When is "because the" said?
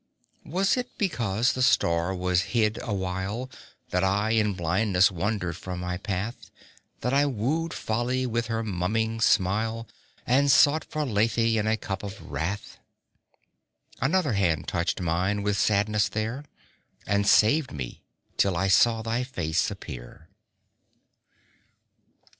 0.97-1.61